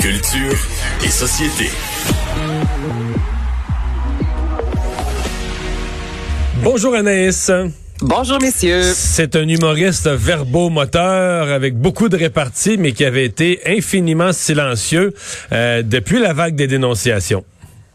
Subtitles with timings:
[0.00, 0.56] Culture
[1.04, 1.70] et société.
[6.62, 7.50] Bonjour Anaïs.
[8.00, 8.82] Bonjour messieurs.
[8.94, 15.12] C'est un humoriste verbomoteur avec beaucoup de réparties, mais qui avait été infiniment silencieux
[15.52, 17.44] euh, depuis la vague des dénonciations.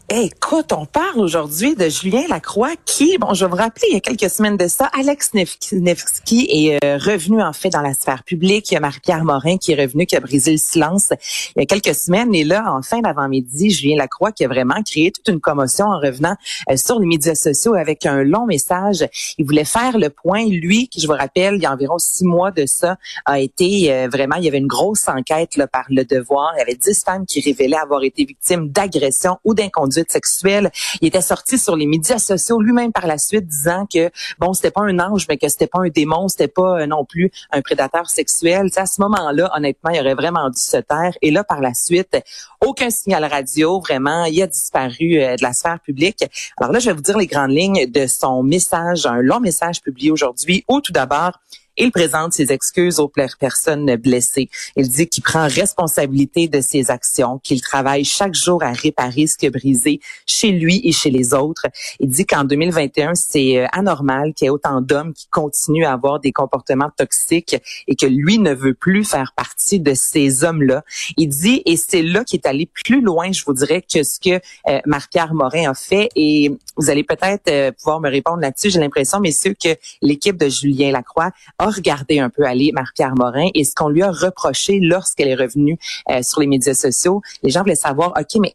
[0.08, 3.96] Écoute, on parle aujourd'hui de Julien Lacroix qui, bon, je vais vous rappeler, il y
[3.96, 5.32] a quelques semaines de ça, Alex
[5.72, 8.70] Nevsky est euh, revenu en fait dans la sphère publique.
[8.70, 11.08] Il y a Marie-Pierre Morin qui est revenu, qui a brisé le silence
[11.56, 12.32] il y a quelques semaines.
[12.36, 15.98] Et là, en fin d'avant-midi, Julien Lacroix qui a vraiment créé toute une commotion en
[15.98, 16.36] revenant
[16.70, 19.08] euh, sur les médias sociaux avec un long message.
[19.38, 20.46] Il voulait faire le point.
[20.46, 23.92] Lui, qui je vous rappelle, il y a environ six mois de ça, a été
[23.92, 26.52] euh, vraiment, il y avait une grosse enquête là, par le devoir.
[26.54, 30.70] Il y avait dix femmes qui révélaient avoir été victimes d'agressions ou d'inconduite sexuelle.
[31.00, 34.70] Il était sorti sur les médias sociaux lui-même par la suite disant que bon, c'était
[34.70, 37.62] pas un ange, mais que c'était pas un démon, c'était pas euh, non plus un
[37.62, 38.68] prédateur sexuel.
[38.76, 41.12] à ce moment-là, honnêtement, il aurait vraiment dû se taire.
[41.22, 42.16] Et là, par la suite,
[42.64, 46.24] aucun signal radio, vraiment, il a disparu euh, de la sphère publique.
[46.58, 49.80] Alors là, je vais vous dire les grandes lignes de son message, un long message
[49.82, 51.32] publié aujourd'hui, où tout d'abord,
[51.76, 54.48] il présente ses excuses aux personnes blessées.
[54.76, 59.36] Il dit qu'il prend responsabilité de ses actions, qu'il travaille chaque jour à réparer ce
[59.36, 61.66] qui est brisé chez lui et chez les autres.
[62.00, 65.92] Il dit qu'en 2021, c'est euh, anormal qu'il y ait autant d'hommes qui continuent à
[65.92, 70.82] avoir des comportements toxiques et que lui ne veut plus faire partie de ces hommes-là.
[71.16, 74.18] Il dit, et c'est là qu'il est allé plus loin, je vous dirais, que ce
[74.18, 76.08] que euh, Marc-Pierre Morin a fait.
[76.16, 78.70] Et vous allez peut-être euh, pouvoir me répondre là-dessus.
[78.70, 81.30] J'ai l'impression, messieurs, que l'équipe de Julien Lacroix
[81.70, 85.78] regarder un peu aller Marie-Pierre Morin et ce qu'on lui a reproché lorsqu'elle est revenue
[86.10, 87.22] euh, sur les médias sociaux.
[87.42, 88.54] Les gens voulaient savoir, OK, mais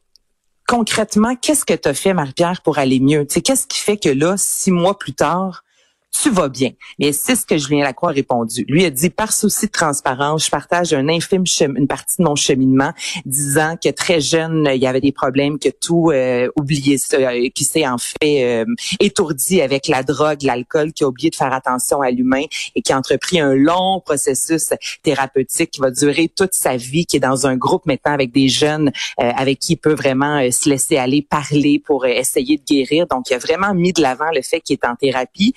[0.68, 3.26] concrètement, qu'est-ce que tu as fait, Marie-Pierre, pour aller mieux?
[3.26, 5.64] Qu'est-ce qui fait que là, six mois plus tard,
[6.12, 6.72] tu vas bien.
[7.00, 8.66] Mais c'est ce que Julien Lacroix a répondu.
[8.68, 12.36] Lui a dit, par souci de transparence, je partage un infime une partie de mon
[12.36, 12.92] cheminement,
[13.26, 17.64] disant que très jeune, il y avait des problèmes, que tout euh, oublié euh, qui
[17.64, 18.66] s'est en fait euh,
[19.00, 22.44] étourdi avec la drogue, l'alcool, qui a oublié de faire attention à l'humain
[22.76, 24.70] et qui a entrepris un long processus
[25.04, 28.48] thérapeutique qui va durer toute sa vie, qui est dans un groupe maintenant avec des
[28.48, 33.08] jeunes euh, avec qui il peut vraiment se laisser aller, parler pour essayer de guérir.
[33.08, 35.54] Donc, il a vraiment mis de l'avant le fait qu'il est en thérapie.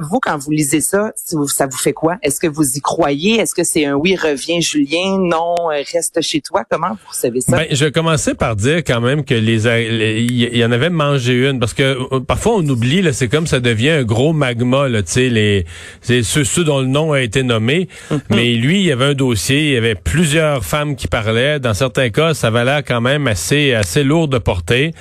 [0.00, 2.16] Vous, quand vous lisez ça, ça vous fait quoi?
[2.22, 3.40] Est-ce que vous y croyez?
[3.40, 5.54] Est-ce que c'est un oui, reviens Julien, non,
[5.92, 6.64] reste chez toi?
[6.68, 7.56] Comment vous recevez ça?
[7.56, 11.58] Ben, je commençais par dire quand même que les il y en avait mangé une
[11.60, 15.02] parce que euh, parfois on oublie là, c'est comme ça devient un gros magma là,
[15.02, 15.64] tu sais les
[16.00, 18.20] c'est ceux, ceux, dont le nom a été nommé, mm-hmm.
[18.30, 21.74] mais lui il y avait un dossier, il y avait plusieurs femmes qui parlaient, dans
[21.74, 24.92] certains cas ça valait quand même assez assez lourd de portée.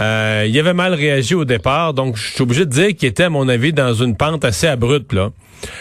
[0.00, 3.24] Euh, il avait mal réagi au départ, donc je suis obligé de dire qu'il était
[3.24, 5.30] à mon avis dans une pente assez abrupte là.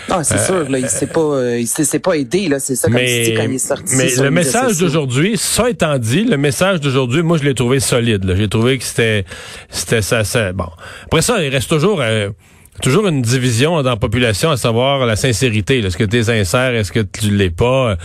[0.09, 2.95] Non, c'est sûr, là, il s'est pas, euh, il pas aidé, là, c'est ça, comme
[2.95, 3.95] mais, quand il est sorti.
[3.95, 8.33] Mais le message d'aujourd'hui, ça étant dit, le message d'aujourd'hui, moi, je l'ai trouvé solide,
[8.35, 9.25] J'ai trouvé que c'était,
[9.69, 10.69] c'était ça, ça, bon.
[11.05, 12.29] Après ça, il reste toujours, euh,
[12.81, 16.73] toujours une division dans la population, à savoir la sincérité, Est-ce que tu es sincère?
[16.73, 17.97] Est-ce que tu l'es pas?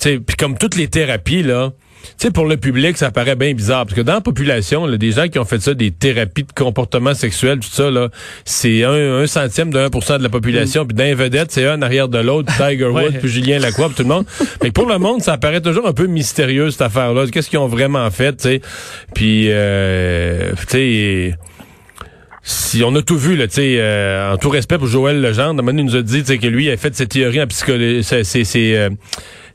[0.00, 1.83] Tu puis comme toutes les thérapies, là, tu
[2.16, 3.84] sais, pour le public, ça paraît bien bizarre.
[3.86, 6.52] Parce que dans la population, là, des gens qui ont fait ça, des thérapies de
[6.52, 8.08] comportement sexuel, tout ça, là,
[8.44, 10.84] c'est un, centième de 1% de la population.
[10.84, 10.88] Mm.
[10.88, 14.02] Puis d'un vedette, c'est un arrière de l'autre, Tiger Woods, puis Julien Lacroix, puis tout
[14.02, 14.26] le monde.
[14.62, 17.26] Mais pour le monde, ça paraît toujours un peu mystérieux, cette affaire-là.
[17.32, 18.60] Qu'est-ce qu'ils ont vraiment fait, tu sais?
[19.14, 21.38] Puis, euh, tu sais
[22.46, 25.62] si on a tout vu, là, tu sais, euh, en tout respect pour Joël Legendre,
[25.62, 28.90] Manu nous a dit que lui a fait ses théories en psychologie, c'est,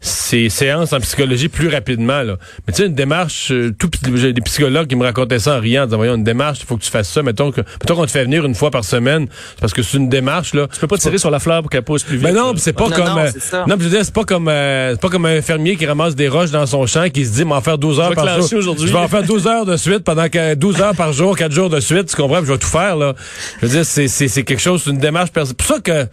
[0.02, 2.22] c'est, ces séances en psychologie plus rapidement.
[2.22, 2.38] Là.
[2.68, 5.60] Mais tu sais, une démarche, euh, tout j'ai des psychologues qui me racontaient ça en
[5.60, 7.24] riant, en disant, voyons, une démarche, il faut que tu fasses ça.
[7.24, 9.28] Mettons que mettons qu'on te fait venir une fois par semaine,
[9.60, 10.54] parce que c'est une démarche.
[10.54, 10.68] Là.
[10.72, 12.26] Tu peux pas tirer sur la fleur pour qu'elle pousse plus vite.
[12.26, 13.18] Mais non, c'est pas comme...
[13.18, 13.32] Euh,
[13.68, 16.16] non je veux dire, c'est pas comme euh, c'est pas comme un fermier qui ramasse
[16.16, 18.48] des roches dans son champ qui se dit, m'en faire 12 heures par jour.
[18.50, 20.28] Je vais en faire 12 heures de suite pendant
[20.58, 22.40] 12 heures par jour, 4 jours de suite, tu comprends?
[22.40, 23.16] Je vais tout faire, là.
[23.62, 25.30] Je veux dire, c'est quelque chose, c'est une démarche...
[25.34, 26.06] C'est pour ça que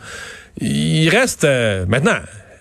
[0.60, 1.46] il reste...
[1.86, 2.16] maintenant...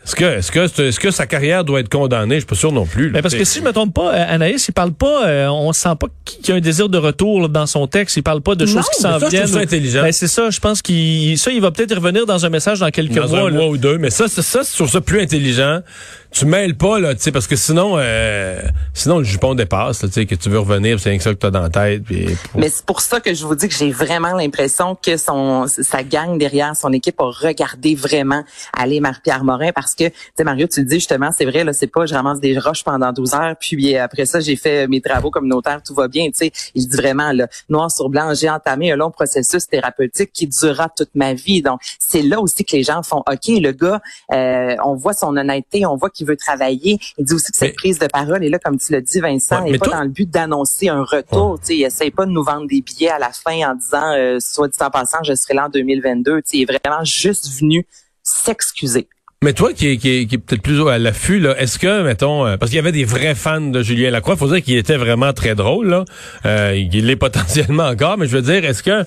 [0.05, 2.35] Est-ce que, est-ce que, est-ce que sa carrière doit être condamnée?
[2.35, 3.09] Je suis pas sûr non plus.
[3.09, 5.73] Mais parce que si je me trompe pas, euh, Anaïs, il parle pas, euh, on
[5.73, 8.15] sent pas qu'il y a un désir de retour dans son texte.
[8.15, 9.47] Il parle pas de choses qui s'en viennent.
[9.47, 10.03] Ça, intelligent.
[10.03, 10.51] Ben, c'est ça.
[10.51, 13.49] Je pense qu'il, ça, il va peut-être revenir dans un message dans quelques dans mois.
[13.49, 13.97] un mois ou deux.
[13.97, 15.81] Mais ça, c'est ça, c'est sur ça plus intelligent
[16.35, 18.61] tu mêles pas là, tu sais, parce que sinon, euh,
[18.93, 21.39] sinon le jupon dépasse, tu sais, que tu veux revenir, c'est rien que ça que
[21.39, 22.03] t'as dans la tête.
[22.55, 26.03] Mais c'est pour ça que je vous dis que j'ai vraiment l'impression que son sa
[26.03, 28.43] gang derrière son équipe a regardé vraiment
[28.77, 31.63] aller Marie-Pierre Morin parce parce que, tu sais, Mario, tu le dis justement, c'est vrai,
[31.63, 34.87] là, c'est pas, je ramasse des roches pendant 12 heures, puis après ça, j'ai fait
[34.87, 36.51] mes travaux communautaires, tout va bien, tu sais.
[36.73, 40.89] Il dit vraiment, là, noir sur blanc, j'ai entamé un long processus thérapeutique qui durera
[40.89, 41.61] toute ma vie.
[41.61, 44.01] Donc, c'est là aussi que les gens font, OK, le gars,
[44.31, 46.99] euh, on voit son honnêteté, on voit qu'il veut travailler.
[47.17, 49.63] Il dit aussi que cette prise de parole est là, comme tu l'as dit, Vincent,
[49.63, 51.59] n'est pas dans le but d'annoncer un retour.
[51.59, 54.13] Tu sais, il essaie pas de nous vendre des billets à la fin en disant,
[54.13, 56.41] euh, soit dit en passant, je serai là en 2022.
[56.41, 57.85] Tu sais, il est vraiment juste venu
[58.23, 59.07] s'excuser.
[59.45, 62.57] Mais toi qui, qui, qui est peut-être plus à l'affût, là, est-ce que, mettons, euh,
[62.57, 65.33] parce qu'il y avait des vrais fans de Julien Lacroix, faut dire qu'il était vraiment
[65.33, 66.05] très drôle, là.
[66.47, 69.05] Euh, il l'est potentiellement encore, mais je veux dire, est-ce que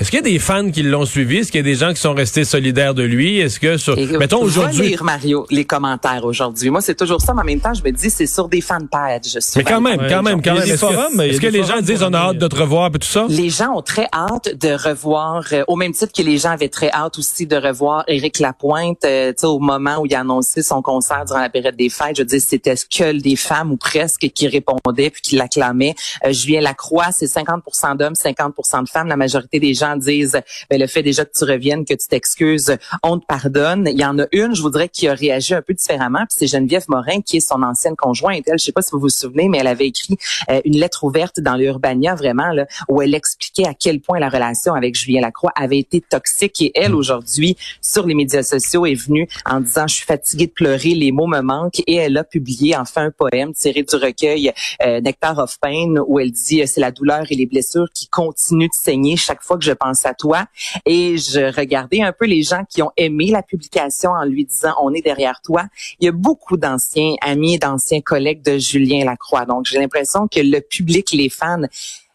[0.00, 1.38] est-ce qu'il y a des fans qui l'ont suivi?
[1.38, 3.40] Est-ce qu'il y a des gens qui sont restés solidaires de lui?
[3.40, 4.90] Est-ce que sur, mettons aujourd'hui.
[4.90, 6.70] lire, Mario, les commentaires aujourd'hui.
[6.70, 8.86] Moi, c'est toujours ça, mais en même temps, je me dis, c'est sur des fan
[8.88, 9.36] pages.
[9.56, 10.62] Mais quand même, quand même, quand même.
[10.62, 13.08] Est-ce que, est que les gens disent, on a hâte de te revoir et tout
[13.08, 13.26] ça?
[13.28, 16.68] Les gens ont très hâte de revoir, euh, au même titre que les gens avaient
[16.68, 20.20] très hâte aussi de revoir Éric Lapointe, euh, tu sais, au moment où il a
[20.20, 22.16] annoncé son concert durant la période des fêtes.
[22.16, 25.96] Je veux dire, c'était que des femmes ou presque qui répondaient puis qui l'acclamaient.
[26.24, 29.08] Euh, Julien Lacroix, c'est 50% d'hommes, 50% de femmes.
[29.08, 30.40] La majorité des gens disent
[30.70, 33.88] ben, le fait déjà que tu reviennes, que tu t'excuses, on te pardonne.
[33.90, 36.46] Il y en a une, je voudrais, qui a réagi un peu différemment, puis c'est
[36.46, 38.44] Geneviève Morin, qui est son ancienne conjointe.
[38.46, 40.16] Elle, je sais pas si vous vous souvenez, mais elle avait écrit
[40.50, 44.28] euh, une lettre ouverte dans l'Urbania, vraiment, là, où elle expliquait à quel point la
[44.28, 46.60] relation avec Julien Lacroix avait été toxique.
[46.60, 50.52] Et elle, aujourd'hui, sur les médias sociaux, est venue en disant, je suis fatiguée de
[50.52, 51.82] pleurer, les mots me manquent.
[51.86, 54.52] Et elle a publié enfin un poème tiré du recueil
[54.84, 58.68] euh, Nectar of Pain, où elle dit, c'est la douleur et les blessures qui continuent
[58.68, 60.46] de saigner chaque fois que je pense à toi.
[60.86, 64.74] Et je regardais un peu les gens qui ont aimé la publication en lui disant
[64.82, 65.64] on est derrière toi.
[66.00, 69.44] Il y a beaucoup d'anciens amis, d'anciens collègues de Julien Lacroix.
[69.44, 71.62] Donc j'ai l'impression que le public, les fans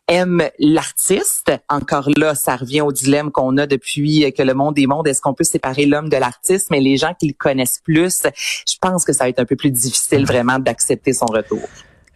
[0.07, 1.51] aiment l'artiste.
[1.69, 5.07] Encore là, ça revient au dilemme qu'on a depuis que le monde est monde.
[5.07, 6.67] Est-ce qu'on peut séparer l'homme de l'artiste?
[6.71, 9.55] Mais les gens qui le connaissent plus, je pense que ça va être un peu
[9.55, 11.61] plus difficile vraiment d'accepter son retour.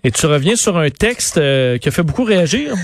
[0.03, 2.75] Et tu reviens sur un texte euh, qui a fait beaucoup réagir?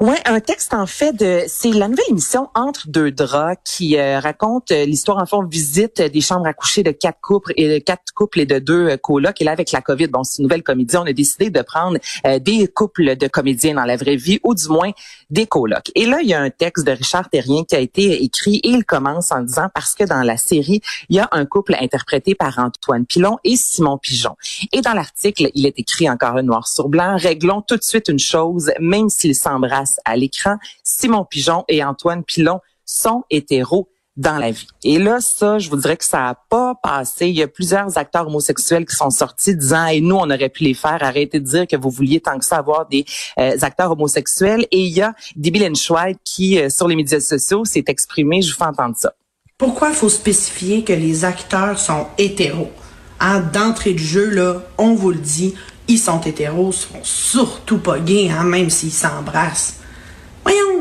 [0.00, 4.20] Ouais, un texte en fait de c'est la nouvelle émission Entre deux draps qui euh,
[4.20, 7.84] raconte euh, l'histoire en fond visite des chambres à coucher de quatre couples et de
[7.84, 10.44] quatre couples et de deux euh, colocs et là avec la Covid bon c'est une
[10.44, 11.98] nouvelle comédie on a décidé de prendre
[12.38, 14.92] des couples de comédiens dans la vraie vie ou du moins
[15.30, 15.90] des colocs.
[15.96, 18.68] Et là il y a un texte de Richard Terrien qui a été écrit et
[18.68, 22.36] il commence en disant parce que dans la série il y a un couple interprété
[22.36, 24.36] par Antoine Pilon et Simon Pigeon.
[24.72, 28.20] Et dans l'article il est écrit encore noir sur blanc réglons tout de suite une
[28.20, 33.88] chose même s'ils s'embrassent à l'écran, Simon Pigeon et Antoine Pilon sont hétéros
[34.18, 34.66] dans la vie.
[34.82, 37.28] Et là, ça, je vous dirais que ça a pas passé.
[37.28, 40.64] Il y a plusieurs acteurs homosexuels qui sont sortis disant, et nous, on aurait pu
[40.64, 40.98] les faire.
[41.00, 43.04] Arrêtez de dire que vous vouliez tant que ça avoir des
[43.38, 44.66] euh, acteurs homosexuels.
[44.72, 45.92] Et il y a Debbie Lynch
[46.24, 48.42] qui, euh, sur les médias sociaux, s'est exprimé.
[48.42, 49.14] Je vous fais entendre ça.
[49.56, 52.72] Pourquoi faut spécifier que les acteurs sont hétéros?
[53.20, 55.54] Hein, D'entrée de jeu, là, on vous le dit,
[55.86, 59.77] ils sont hétéros, sont surtout pas gays, hein, même s'ils s'embrassent.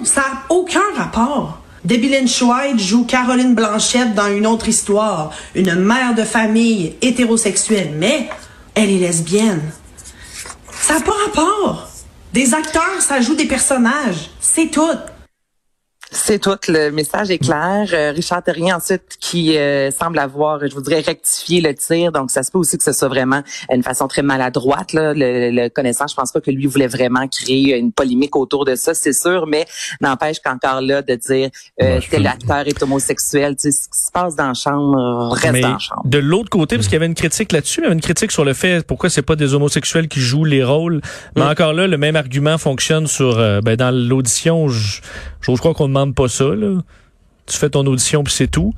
[0.03, 1.59] Ça n'a aucun rapport.
[1.85, 2.43] Debbie Lynch
[2.77, 8.29] joue Caroline Blanchette dans une autre histoire, une mère de famille hétérosexuelle, mais
[8.75, 9.61] elle est lesbienne.
[10.81, 11.87] Ça n'a pas rapport.
[12.33, 14.29] Des acteurs, ça joue des personnages.
[14.39, 14.81] C'est tout.
[16.27, 16.57] C'est tout.
[16.67, 17.87] Le message est clair.
[17.93, 22.11] Euh, Richard Terrien, ensuite, qui euh, semble avoir, je voudrais, rectifié le tir.
[22.11, 24.91] Donc, ça se peut aussi que ce soit vraiment une façon très maladroite.
[24.91, 25.13] Là.
[25.13, 28.75] Le, le connaissant, je pense pas que lui voulait vraiment créer une polémique autour de
[28.75, 29.47] ça, c'est sûr.
[29.47, 29.65] Mais
[30.01, 31.49] n'empêche qu'encore là, de dire
[31.81, 35.61] euh, tel acteur est homosexuel, tu sais, ce qui se passe dans la chambre reste
[35.61, 36.01] dans la chambre.
[36.03, 38.33] De l'autre côté, parce qu'il y avait une critique là-dessus, il y avait une critique
[38.33, 40.99] sur le fait pourquoi c'est pas des homosexuels qui jouent les rôles.
[41.37, 41.51] Mais mm.
[41.51, 44.67] encore là, le même argument fonctionne sur euh, ben, dans l'audition.
[44.67, 44.99] Je,
[45.41, 46.45] je crois qu'on demande pas ça.
[46.45, 46.81] Là.
[47.45, 48.73] Tu fais ton audition puis c'est tout.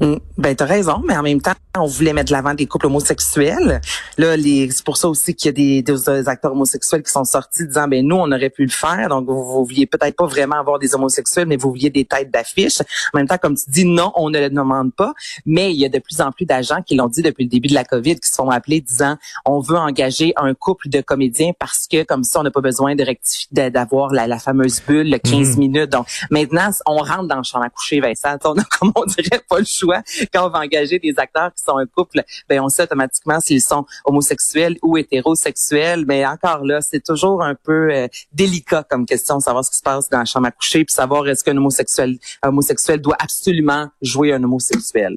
[0.00, 0.16] Mm.
[0.36, 3.80] Ben, t'as raison, mais en même temps, on voulait mettre de l'avant des couples homosexuels.
[4.18, 7.24] Là, les, c'est pour ça aussi qu'il y a des, des, acteurs homosexuels qui sont
[7.24, 9.08] sortis disant, ben nous, on aurait pu le faire.
[9.08, 12.30] Donc, vous, vous vouliez peut-être pas vraiment avoir des homosexuels, mais vous vouliez des têtes
[12.30, 12.80] d'affiche.
[13.14, 15.14] En même temps, comme tu dis, non, on ne le demande pas.
[15.46, 17.68] Mais il y a de plus en plus d'agents qui l'ont dit depuis le début
[17.68, 21.52] de la COVID, qui se sont appelés disant, on veut engager un couple de comédiens
[21.58, 25.10] parce que comme ça, on n'a pas besoin de rectifier, d'avoir la, la, fameuse bulle,
[25.10, 25.58] le 15 mm.
[25.58, 25.90] minutes.
[25.90, 28.36] Donc, maintenant, on rentre dans le champ à coucher, Vincent.
[28.44, 29.85] On a, comme on dirait, pas le choix
[30.32, 33.62] quand on va engager des acteurs qui sont un couple, ben on sait automatiquement s'ils
[33.62, 36.04] sont homosexuels ou hétérosexuels.
[36.06, 39.76] Mais encore là, c'est toujours un peu euh, délicat comme question, de savoir ce qui
[39.78, 43.88] se passe dans la chambre à coucher, puis savoir est-ce qu'un homosexuel, homosexuel doit absolument
[44.02, 45.16] jouer un homosexuel.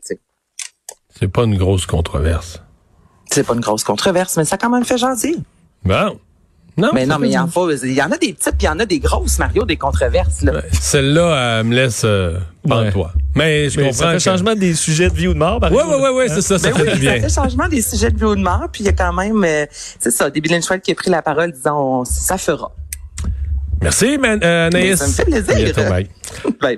[1.19, 2.61] C'est pas une grosse controverse.
[3.31, 5.35] C'est pas une grosse controverse, mais ça a quand même fait jaser.
[5.83, 6.19] Bon.
[6.77, 8.61] Non, mais non, mais il y, en faut- il y en a des petites, puis
[8.61, 10.41] il y en a des grosses, Mario, des controverses.
[10.43, 10.53] Là.
[10.53, 12.89] Ouais, Celle-là, elle me laisse euh, Ouais.
[12.91, 13.11] toi.
[13.39, 13.97] Mais je Mais comprends.
[13.99, 15.95] ça fait que- changement des sujets de vie ou de mort, par Ouais, exemple.
[16.01, 17.15] ouais, ouais, ouais, c'est ça, ça Ben fait oui, du bien.
[17.15, 19.13] ça fait changement des sujets de vie ou de mort, puis il y a quand
[19.13, 19.65] même, euh,
[19.99, 22.71] c'est ça, Lynch White qui a pris la parole disant, on- ça fera.
[23.81, 24.99] Merci, man- euh, Anaïs.
[24.99, 25.73] Ben, ça me fait plaisir.
[25.73, 26.09] Bientôt, bye.
[26.61, 26.75] Bye